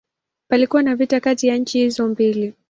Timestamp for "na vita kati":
0.83-1.47